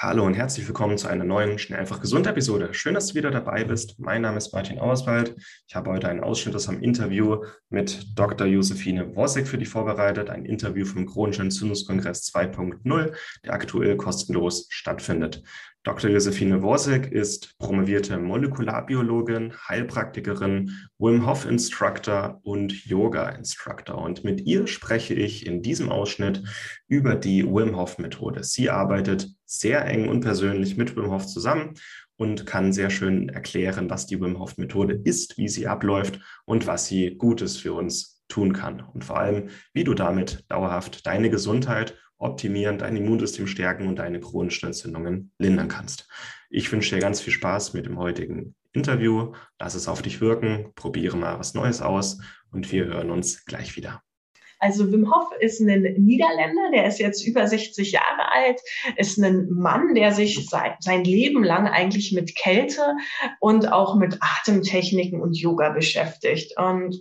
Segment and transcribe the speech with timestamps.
[0.00, 2.72] Hallo und herzlich willkommen zu einer neuen Schnell einfach gesund Episode.
[2.72, 3.98] Schön, dass du wieder dabei bist.
[3.98, 5.34] Mein Name ist Martin Auerswald.
[5.66, 8.46] Ich habe heute einen Ausschnitt aus einem Interview mit Dr.
[8.46, 10.30] Josephine Worsek für dich vorbereitet.
[10.30, 13.12] Ein Interview vom Chronischen Entzündungskongress 2.0,
[13.44, 15.42] der aktuell kostenlos stattfindet.
[15.82, 16.10] Dr.
[16.10, 23.98] Josephine Worsek ist promovierte Molekularbiologin, Heilpraktikerin, Wim Hof Instructor und Yoga Instructor.
[23.98, 26.44] Und mit ihr spreche ich in diesem Ausschnitt
[26.86, 28.44] über die Wim Hof Methode.
[28.44, 31.74] Sie arbeitet sehr eng und persönlich mit Wim Hof zusammen
[32.16, 36.66] und kann sehr schön erklären, was die Wim Hof Methode ist, wie sie abläuft und
[36.66, 38.80] was sie Gutes für uns tun kann.
[38.80, 44.20] Und vor allem, wie du damit dauerhaft deine Gesundheit optimieren, dein Immunsystem stärken und deine
[44.20, 46.08] chronischen Entzündungen lindern kannst.
[46.50, 49.32] Ich wünsche dir ganz viel Spaß mit dem heutigen Interview.
[49.58, 53.76] Lass es auf dich wirken, probiere mal was Neues aus und wir hören uns gleich
[53.76, 54.02] wieder.
[54.58, 58.60] Also Wim Hof ist ein Niederländer, der ist jetzt über 60 Jahre alt,
[58.96, 62.96] ist ein Mann, der sich sein Leben lang eigentlich mit Kälte
[63.40, 66.58] und auch mit Atemtechniken und Yoga beschäftigt.
[66.58, 67.00] Und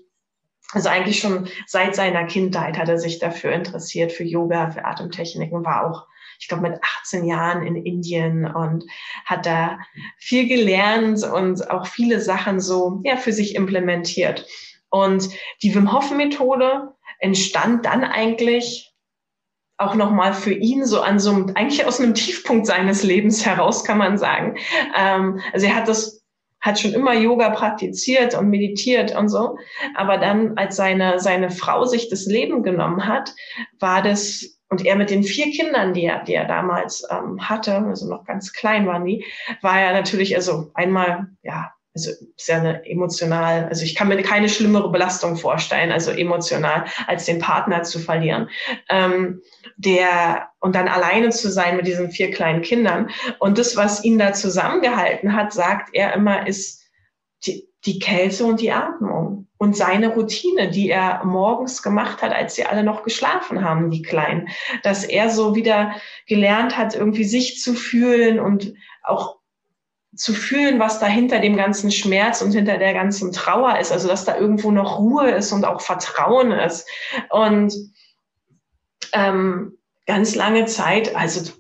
[0.74, 5.66] also eigentlich schon seit seiner Kindheit hat er sich dafür interessiert, für Yoga, für Atemtechniken,
[5.66, 6.08] war auch,
[6.40, 8.84] ich glaube, mit 18 Jahren in Indien und
[9.26, 9.80] hat da
[10.18, 14.46] viel gelernt und auch viele Sachen so ja, für sich implementiert.
[14.90, 15.30] Und
[15.64, 18.94] die Wim Hof Methode entstand dann eigentlich
[19.78, 23.84] auch nochmal für ihn so an so einem, eigentlich aus einem Tiefpunkt seines Lebens heraus,
[23.84, 24.58] kann man sagen.
[24.98, 26.18] Ähm, also er hat das
[26.60, 29.58] hat schon immer Yoga praktiziert und meditiert und so.
[29.96, 33.34] Aber dann, als seine, seine Frau sich das Leben genommen hat,
[33.80, 37.78] war das, und er mit den vier Kindern, die er, die er damals ähm, hatte,
[37.78, 39.24] also noch ganz klein waren die,
[39.62, 44.22] war er natürlich, also einmal, ja, also ist ja eine emotional, also ich kann mir
[44.22, 48.50] keine schlimmere Belastung vorstellen, also emotional, als den Partner zu verlieren.
[48.90, 49.42] Ähm,
[49.78, 53.10] der und dann alleine zu sein mit diesen vier kleinen Kindern.
[53.40, 56.84] Und das, was ihn da zusammengehalten hat, sagt er immer, ist
[57.46, 62.56] die, die Kälte und die Atmung und seine Routine, die er morgens gemacht hat, als
[62.56, 64.50] sie alle noch geschlafen haben, die Kleinen,
[64.84, 65.96] dass er so wieder
[66.28, 69.37] gelernt hat, irgendwie sich zu fühlen und auch
[70.18, 73.92] zu fühlen, was da hinter dem ganzen Schmerz und hinter der ganzen Trauer ist.
[73.92, 76.88] Also dass da irgendwo noch Ruhe ist und auch Vertrauen ist.
[77.30, 77.74] Und
[79.14, 81.52] ähm, ganz lange Zeit, also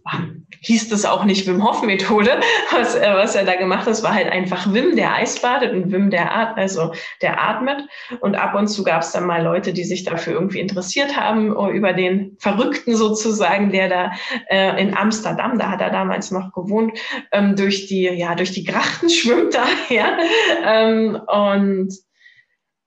[0.61, 2.39] hieß das auch nicht Wim Hof Methode,
[2.71, 5.91] was, äh, was er da gemacht hat, es war halt einfach Wim, der Eisbadet und
[5.91, 7.83] Wim, der atmet, also der atmet.
[8.21, 11.55] Und ab und zu gab es dann mal Leute, die sich dafür irgendwie interessiert haben,
[11.55, 14.11] oh, über den Verrückten sozusagen, der da
[14.49, 16.97] äh, in Amsterdam, da hat er damals noch gewohnt,
[17.31, 20.17] ähm, durch die, ja, durch die Grachten schwimmt da, ja.
[20.63, 21.93] Ähm, und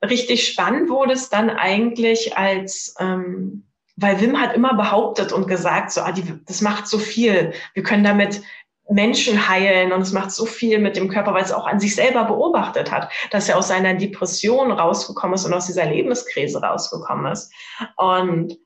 [0.03, 3.70] richtig spannend wurde es dann eigentlich als ähm,
[4.01, 7.53] weil Wim hat immer behauptet und gesagt, so, ah, die, das macht so viel.
[7.75, 8.41] Wir können damit
[8.89, 11.95] Menschen heilen und es macht so viel mit dem Körper, weil es auch an sich
[11.95, 17.31] selber beobachtet hat, dass er aus seiner Depression rausgekommen ist und aus dieser Lebenskrise rausgekommen
[17.31, 17.53] ist.
[17.97, 18.59] Und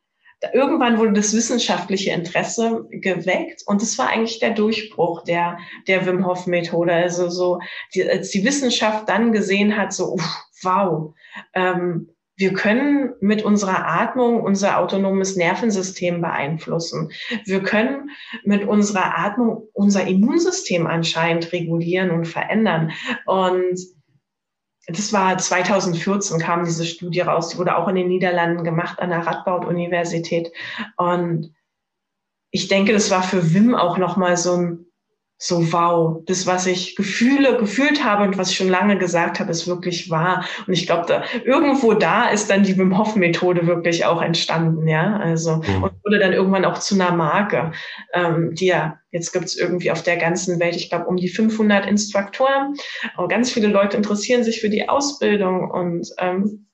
[0.53, 5.59] irgendwann wurde das wissenschaftliche Interesse geweckt und das war eigentlich der Durchbruch der,
[5.89, 6.93] der Wim Hof Methode.
[6.93, 7.59] Also so,
[7.95, 11.15] die, als die Wissenschaft dann gesehen hat, so, uff, wow,
[11.55, 17.13] ähm, wir können mit unserer Atmung unser autonomes Nervensystem beeinflussen.
[17.45, 18.11] Wir können
[18.45, 22.93] mit unserer Atmung unser Immunsystem anscheinend regulieren und verändern.
[23.27, 23.79] Und
[24.87, 29.11] das war 2014 kam diese Studie raus, die wurde auch in den Niederlanden gemacht an
[29.11, 30.51] der Radboud-Universität.
[30.97, 31.55] Und
[32.51, 34.84] ich denke, das war für Wim auch nochmal so ein
[35.47, 39.51] so wow, das, was ich Gefühle gefühlt habe und was ich schon lange gesagt habe,
[39.51, 40.47] ist wirklich wahr.
[40.67, 44.89] Und ich glaube, da irgendwo da ist dann die Wim Hof Methode wirklich auch entstanden,
[44.89, 45.19] ja.
[45.19, 45.83] Also mhm.
[45.83, 47.73] und wurde dann irgendwann auch zu einer Marke,
[48.15, 51.85] ähm, die ja jetzt gibt's irgendwie auf der ganzen Welt, ich glaube, um die 500
[51.85, 52.75] Instruktoren.
[53.19, 56.69] Und ganz viele Leute interessieren sich für die Ausbildung und ähm,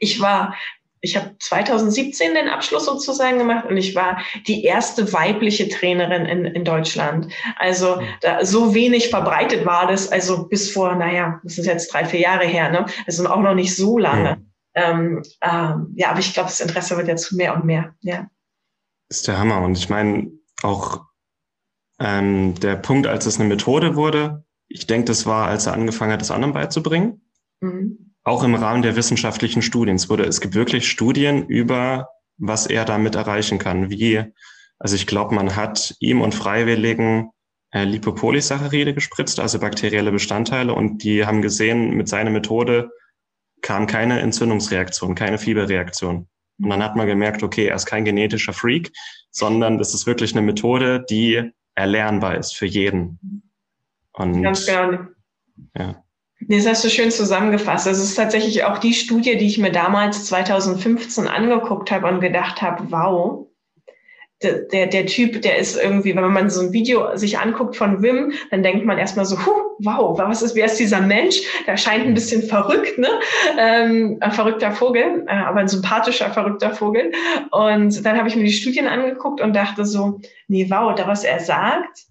[0.00, 0.56] ich war
[1.00, 6.44] ich habe 2017 den Abschluss sozusagen gemacht und ich war die erste weibliche Trainerin in,
[6.46, 7.32] in Deutschland.
[7.56, 12.04] Also da, so wenig verbreitet war das, also bis vor, naja, das ist jetzt drei,
[12.04, 12.86] vier Jahre her, ne?
[13.06, 14.36] Also auch noch nicht so lange.
[14.36, 14.46] Mhm.
[14.74, 18.26] Ähm, ähm, ja, aber ich glaube, das Interesse wird jetzt mehr und mehr, ja.
[19.08, 19.62] ist der Hammer.
[19.62, 20.30] Und ich meine,
[20.62, 21.02] auch
[21.98, 26.12] ähm, der Punkt, als es eine Methode wurde, ich denke, das war, als er angefangen
[26.12, 27.22] hat, das anderen beizubringen.
[27.60, 29.94] Mhm auch im Rahmen der wissenschaftlichen Studien.
[29.94, 32.08] Es wurde, es gibt wirklich Studien über,
[32.38, 33.88] was er damit erreichen kann.
[33.88, 34.20] Wie,
[34.80, 37.30] also ich glaube, man hat ihm und Freiwilligen
[37.70, 42.90] äh, Lipopolysaccharide gespritzt, also bakterielle Bestandteile, und die haben gesehen, mit seiner Methode
[43.62, 46.28] kam keine Entzündungsreaktion, keine Fieberreaktion.
[46.60, 48.90] Und dann hat man gemerkt, okay, er ist kein genetischer Freak,
[49.30, 53.52] sondern das ist wirklich eine Methode, die erlernbar ist für jeden.
[54.12, 54.98] Und, Ganz genau.
[55.76, 56.02] Ja.
[56.48, 57.86] Nee, das hast du schön zusammengefasst.
[57.86, 62.62] Das ist tatsächlich auch die Studie, die ich mir damals 2015 angeguckt habe und gedacht
[62.62, 63.48] habe, wow,
[64.42, 68.02] der, der, der Typ, der ist irgendwie, wenn man so ein Video sich anguckt von
[68.02, 71.40] Wim, dann denkt man erstmal so, huh, wow, was ist, wer ist dieser Mensch?
[71.66, 73.08] Der scheint ein bisschen verrückt, ne?
[73.58, 77.12] Ähm, ein verrückter Vogel, äh, aber ein sympathischer, verrückter Vogel.
[77.50, 81.24] Und dann habe ich mir die Studien angeguckt und dachte so, nee, wow, da was
[81.24, 82.04] er sagt,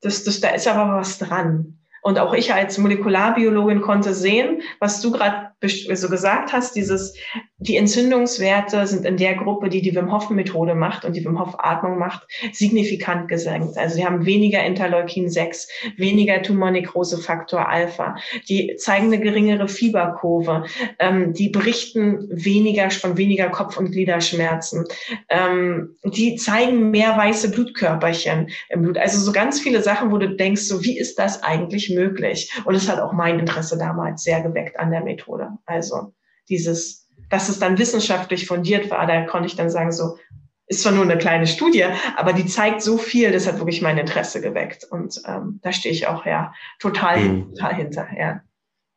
[0.00, 1.78] das, das, da ist aber was dran.
[2.02, 7.14] Und auch ich als Molekularbiologin konnte sehen, was du gerade so gesagt hast, dieses,
[7.58, 11.38] die Entzündungswerte sind in der Gruppe, die die Wim Hof Methode macht und die Wim
[11.38, 13.78] Hof Atmung macht, signifikant gesenkt.
[13.78, 18.16] Also sie haben weniger Interleukin 6, weniger Tumornekrose Faktor Alpha.
[18.48, 20.64] Die zeigen eine geringere Fieberkurve.
[20.98, 24.84] Ähm, die berichten weniger von weniger Kopf- und Gliederschmerzen.
[25.28, 28.98] Ähm, die zeigen mehr weiße Blutkörperchen im Blut.
[28.98, 32.52] Also so ganz viele Sachen, wo du denkst, so wie ist das eigentlich möglich?
[32.64, 35.51] Und es hat auch mein Interesse damals sehr geweckt an der Methode.
[35.66, 36.14] Also
[36.48, 40.18] dieses, dass es dann wissenschaftlich fundiert war, da konnte ich dann sagen, so,
[40.66, 41.84] ist zwar nur eine kleine Studie,
[42.16, 44.84] aber die zeigt so viel, das hat wirklich mein Interesse geweckt.
[44.84, 47.54] Und ähm, da stehe ich auch ja total, mhm.
[47.54, 48.08] total hinter.
[48.16, 48.42] Ja.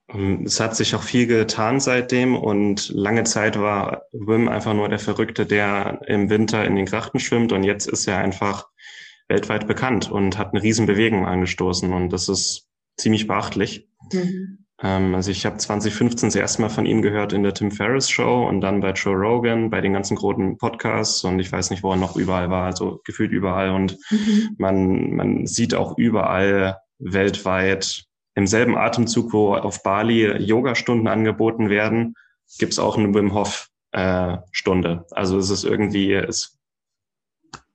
[0.10, 4.90] Ähm, es hat sich auch viel getan seitdem und lange Zeit war Wim einfach nur
[4.90, 8.68] der Verrückte, der im Winter in den Grachten schwimmt und jetzt ist er einfach
[9.28, 13.90] weltweit bekannt und hat eine Riesenbewegung angestoßen und das ist ziemlich beachtlich.
[14.14, 14.65] Mhm.
[14.86, 18.08] Ähm, also ich habe 2015 das erste Mal von ihm gehört in der Tim Ferriss
[18.08, 21.82] Show und dann bei Joe Rogan, bei den ganzen großen Podcasts und ich weiß nicht,
[21.82, 23.72] wo er noch überall war, also gefühlt überall.
[23.72, 24.56] Und mhm.
[24.60, 28.06] man, man sieht auch überall weltweit
[28.36, 32.16] im selben Atemzug, wo auf Bali Yoga-Stunden angeboten werden,
[32.60, 35.06] gibt's auch eine Wim Hof äh, Stunde.
[35.12, 36.60] Also es ist irgendwie, es,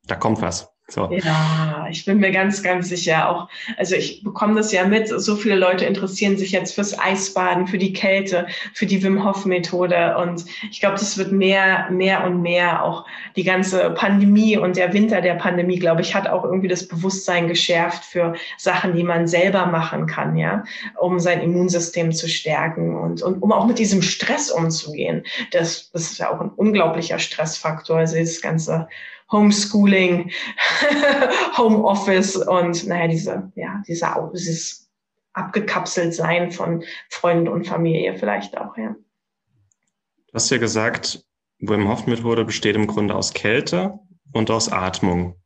[0.04, 0.70] da kommt was.
[0.90, 1.08] So.
[1.12, 3.48] Ja, ich bin mir ganz, ganz sicher auch.
[3.76, 5.08] Also ich bekomme das ja mit.
[5.08, 9.46] So viele Leute interessieren sich jetzt fürs Eisbaden, für die Kälte, für die Wim Hof
[9.46, 10.16] Methode.
[10.18, 13.04] Und ich glaube, das wird mehr, mehr und mehr auch
[13.36, 17.46] die ganze Pandemie und der Winter der Pandemie, glaube ich, hat auch irgendwie das Bewusstsein
[17.46, 20.64] geschärft für Sachen, die man selber machen kann, ja,
[20.98, 25.24] um sein Immunsystem zu stärken und, und um auch mit diesem Stress umzugehen.
[25.52, 27.98] Das, das ist ja auch ein unglaublicher Stressfaktor.
[27.98, 28.88] Also das ganze
[29.32, 30.30] Homeschooling,
[31.56, 34.90] Homeoffice und naja, diese, ja, dieser, dieses
[35.32, 38.96] abgekapselt sein von Freunden und Familie vielleicht auch, ja.
[40.26, 41.24] Du hast ja gesagt,
[41.58, 43.98] Wim Hof Methode besteht im Grunde aus Kälte
[44.32, 45.36] und aus Atmung.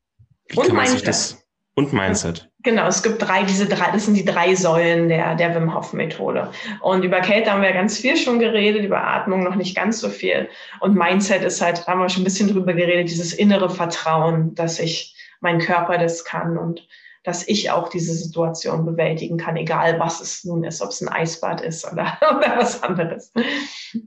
[0.48, 1.43] Wie und kann man sich das
[1.76, 2.50] und Mindset.
[2.62, 5.92] Genau, es gibt drei, diese drei, das sind die drei Säulen der, der Wim Hof
[5.92, 6.50] Methode.
[6.80, 10.08] Und über Kälte haben wir ganz viel schon geredet, über Atmung noch nicht ganz so
[10.08, 10.48] viel.
[10.80, 14.78] Und Mindset ist halt, haben wir schon ein bisschen drüber geredet, dieses innere Vertrauen, dass
[14.78, 16.88] ich, mein Körper das kann und
[17.22, 21.08] dass ich auch diese Situation bewältigen kann, egal was es nun ist, ob es ein
[21.08, 23.32] Eisbad ist oder, oder was anderes.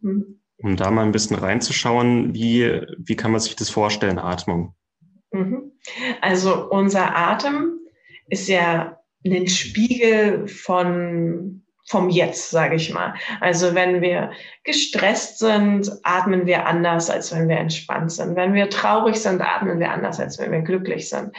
[0.02, 0.40] Mhm.
[0.60, 4.74] Um da mal ein bisschen reinzuschauen, wie, wie kann man sich das vorstellen, Atmung?
[5.32, 5.67] Mhm.
[6.22, 7.80] Also unser Atem
[8.30, 13.14] ist ja ein Spiegel von vom Jetzt, sage ich mal.
[13.40, 14.32] Also wenn wir
[14.66, 18.36] gestresst sind, atmen wir anders, als wenn wir entspannt sind.
[18.36, 21.32] Wenn wir traurig sind, atmen wir anders, als wenn wir glücklich sind.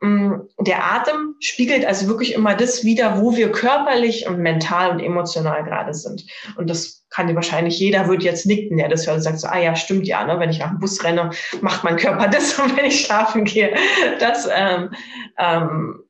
[0.00, 5.00] Mm, der Atem spiegelt also wirklich immer das wieder, wo wir körperlich und mental und
[5.00, 6.24] emotional gerade sind.
[6.56, 9.48] Und das kann dir wahrscheinlich jeder wird jetzt nicken, der das hört und sagt so,
[9.48, 10.38] ah ja, stimmt ja, ne?
[10.38, 13.74] wenn ich nach dem Bus renne, macht mein Körper das und wenn ich schlafen gehe,
[14.18, 14.90] das, ähm,
[15.38, 16.02] ähm,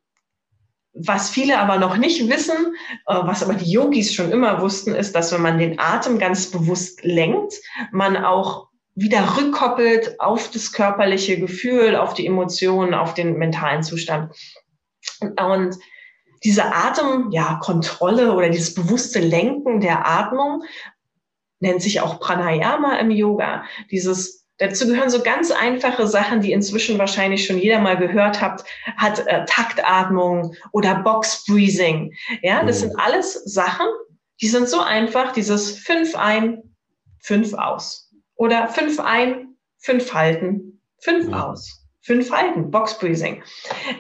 [0.93, 2.75] was viele aber noch nicht wissen,
[3.07, 6.50] äh, was aber die Yogis schon immer wussten, ist, dass wenn man den Atem ganz
[6.50, 7.55] bewusst lenkt,
[7.91, 14.35] man auch wieder rückkoppelt auf das körperliche Gefühl, auf die Emotionen, auf den mentalen Zustand.
[15.21, 15.77] Und
[16.45, 20.65] diese Atem, ja, Kontrolle oder dieses bewusste Lenken der Atmung
[21.61, 23.65] nennt sich auch Pranayama im Yoga.
[23.91, 28.63] Dieses Dazu gehören so ganz einfache Sachen, die inzwischen wahrscheinlich schon jeder mal gehört habt,
[28.99, 32.13] hat äh, Taktatmung oder Box Breathing.
[32.43, 32.89] Ja, das mhm.
[32.89, 33.87] sind alles Sachen,
[34.43, 36.63] die sind so einfach, dieses fünf ein,
[37.21, 38.10] fünf aus.
[38.41, 41.35] Oder fünf ein, fünf halten, fünf mhm.
[41.35, 41.87] aus.
[42.01, 43.43] Fünf halten, Box Breathing.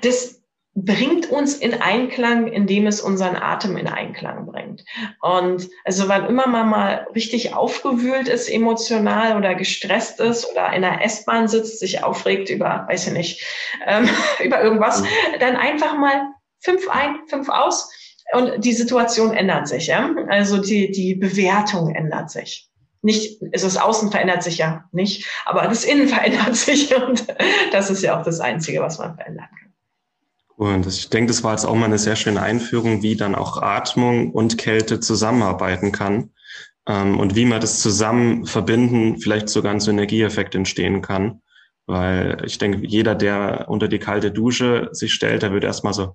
[0.00, 0.40] Das
[0.74, 4.82] bringt uns in Einklang, indem es unseren Atem in Einklang bringt.
[5.20, 10.84] Und also wann immer man mal richtig aufgewühlt ist, emotional oder gestresst ist oder in
[10.84, 13.44] einer S-Bahn sitzt, sich aufregt über, weiß ich nicht,
[13.86, 14.08] ähm,
[14.42, 15.02] über irgendwas,
[15.38, 17.92] dann einfach mal fünf ein, fünf aus
[18.32, 19.88] und die Situation ändert sich.
[19.88, 20.14] Ja?
[20.28, 22.69] Also die, die Bewertung ändert sich
[23.02, 27.26] nicht, also das Außen verändert sich ja nicht, aber das Innen verändert sich und
[27.72, 29.70] das ist ja auch das Einzige, was man verändern kann.
[30.56, 33.62] Und ich denke, das war jetzt auch mal eine sehr schöne Einführung, wie dann auch
[33.62, 36.32] Atmung und Kälte zusammenarbeiten kann
[36.86, 41.40] ähm, und wie man das zusammen verbinden, vielleicht sogar ein Synergieeffekt entstehen kann.
[41.86, 46.12] Weil ich denke, jeder, der unter die kalte Dusche sich stellt, der wird erstmal so,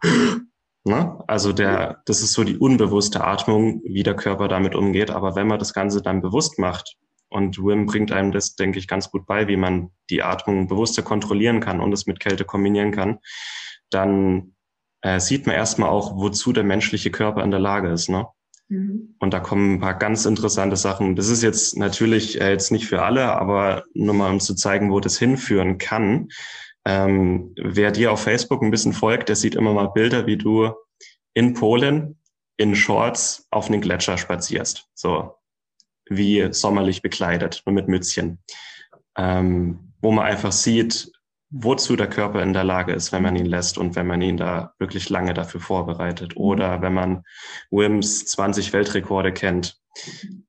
[0.85, 1.23] ne?
[1.27, 5.11] Also der, das ist so die unbewusste Atmung, wie der Körper damit umgeht.
[5.11, 6.95] Aber wenn man das Ganze dann bewusst macht,
[7.29, 11.01] und Wim bringt einem das, denke ich, ganz gut bei, wie man die Atmung bewusster
[11.01, 13.19] kontrollieren kann und es mit Kälte kombinieren kann,
[13.89, 14.55] dann
[15.01, 18.09] äh, sieht man erstmal auch, wozu der menschliche Körper in der Lage ist.
[18.09, 18.25] Ne?
[18.69, 19.15] Mhm.
[19.19, 21.15] Und da kommen ein paar ganz interessante Sachen.
[21.15, 24.91] Das ist jetzt natürlich äh, jetzt nicht für alle, aber nur mal um zu zeigen,
[24.91, 26.29] wo das hinführen kann.
[26.85, 30.71] Ähm, wer dir auf Facebook ein bisschen folgt, der sieht immer mal Bilder, wie du
[31.33, 32.19] in Polen
[32.57, 34.87] in Shorts auf einen Gletscher spazierst.
[34.93, 35.35] So
[36.07, 38.39] wie sommerlich bekleidet, nur mit Mützchen.
[39.17, 41.11] Ähm, wo man einfach sieht,
[41.49, 44.37] wozu der Körper in der Lage ist, wenn man ihn lässt und wenn man ihn
[44.37, 46.35] da wirklich lange dafür vorbereitet.
[46.35, 47.23] Oder wenn man
[47.71, 49.79] Wims 20 Weltrekorde kennt,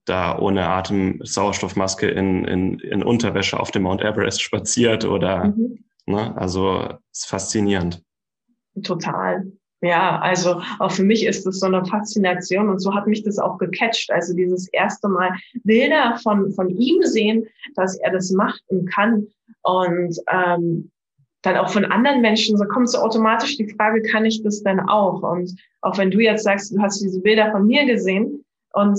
[0.04, 5.84] da ohne Atem Sauerstoffmaske in, in, in Unterwäsche auf dem Mount Everest spaziert oder, mhm.
[6.06, 8.02] Ne, also ist faszinierend.
[8.82, 9.46] Total.
[9.82, 13.38] Ja, also auch für mich ist das so eine Faszination und so hat mich das
[13.38, 14.10] auch gecatcht.
[14.10, 15.32] Also dieses erste Mal
[15.64, 19.26] Bilder von, von ihm sehen, dass er das macht und kann
[19.62, 20.90] und ähm,
[21.42, 24.80] dann auch von anderen Menschen, so kommt so automatisch die Frage, kann ich das denn
[24.80, 25.22] auch?
[25.22, 28.98] Und auch wenn du jetzt sagst, du hast diese Bilder von mir gesehen und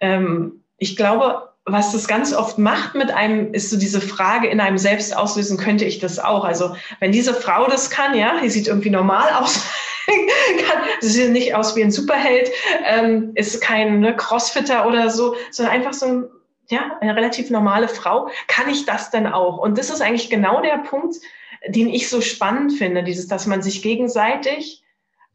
[0.00, 4.60] ähm, ich glaube, was das ganz oft macht mit einem, ist so diese Frage in
[4.60, 6.44] einem selbst auslösen, könnte ich das auch?
[6.44, 9.66] Also wenn diese Frau das kann, ja, die sieht irgendwie normal aus,
[10.06, 12.50] kann, sie sieht nicht aus wie ein Superheld,
[12.84, 16.24] ähm, ist kein ne, Crossfitter oder so, sondern einfach so ein,
[16.68, 18.30] ja, eine relativ normale Frau.
[18.46, 19.58] Kann ich das denn auch?
[19.58, 21.16] Und das ist eigentlich genau der Punkt,
[21.66, 24.84] den ich so spannend finde, dieses, dass man sich gegenseitig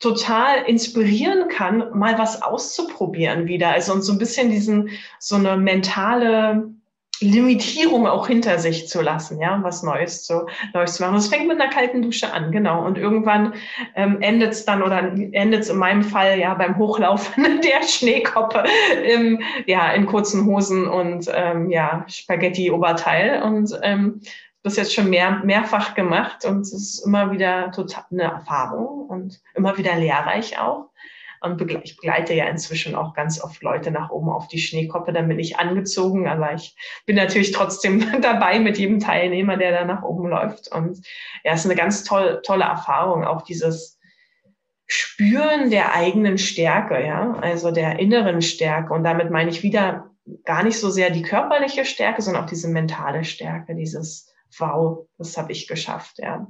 [0.02, 3.70] total inspirieren kann, mal was auszuprobieren wieder.
[3.70, 4.90] Also und so ein bisschen diesen,
[5.20, 6.72] so eine mentale
[7.22, 11.14] Limitierung auch hinter sich zu lassen, ja, was Neues zu, Neues zu machen.
[11.14, 12.84] Das fängt mit einer kalten Dusche an, genau.
[12.84, 13.54] Und irgendwann
[13.96, 18.64] ähm, endet es dann oder endet es in meinem Fall ja beim Hochlaufen der Schneekoppe
[19.06, 23.44] im, ja, in kurzen Hosen und ähm, ja, Spaghetti-Oberteil.
[23.44, 24.22] Und ähm,
[24.64, 29.42] das jetzt schon mehr, mehrfach gemacht und es ist immer wieder total eine Erfahrung und
[29.56, 30.90] immer wieder lehrreich auch.
[31.44, 35.28] Und ich begleite ja inzwischen auch ganz oft Leute nach oben auf die Schneekoppe, dann
[35.28, 36.76] bin ich angezogen, aber ich
[37.08, 40.72] bin natürlich trotzdem dabei mit jedem Teilnehmer, der da nach oben läuft.
[40.72, 41.04] Und
[41.44, 44.00] ja, es ist eine ganz toll, tolle Erfahrung, auch dieses
[44.86, 48.94] Spüren der eigenen Stärke, ja, also der inneren Stärke.
[48.94, 50.12] Und damit meine ich wieder
[50.46, 55.38] gar nicht so sehr die körperliche Stärke, sondern auch diese mentale Stärke, dieses wow, das
[55.38, 56.48] habe ich geschafft, ja.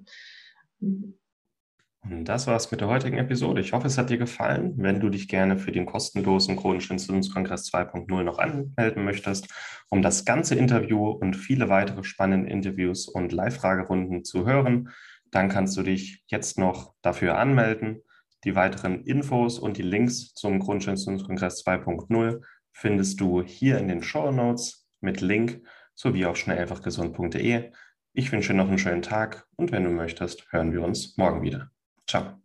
[2.04, 3.62] Und das war's mit der heutigen Episode.
[3.62, 4.74] Ich hoffe, es hat dir gefallen.
[4.78, 9.48] Wenn du dich gerne für den kostenlosen Chronischen Entzündungskongress 2.0 noch anmelden möchtest,
[9.90, 14.90] um das ganze Interview und viele weitere spannende Interviews und Live-Fragerunden zu hören,
[15.30, 18.02] dann kannst du dich jetzt noch dafür anmelden.
[18.46, 22.42] Die weiteren Infos und die Links zum Chronischen Entzündungskongress 2.0
[22.74, 25.62] findest du hier in den Show Notes mit Link
[25.94, 27.72] sowie auf schnelleinfachgesund.de.
[28.14, 31.72] Ich wünsche noch einen schönen Tag und wenn du möchtest, hören wir uns morgen wieder.
[32.08, 32.41] Ciao.